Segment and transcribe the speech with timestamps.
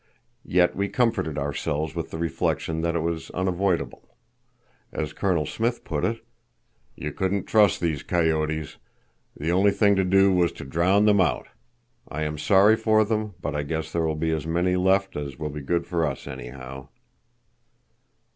[0.47, 4.17] Yet we comforted ourselves with the reflection that it was unavoidable.
[4.91, 6.25] As Colonel Smith put it:
[6.95, 8.77] "You couldn't trust these coyotes.
[9.37, 11.49] The only thing to do was to drown them out.
[12.09, 15.37] I am sorry for them, but I guess there will be as many left as
[15.37, 16.87] will be good for us, anyhow."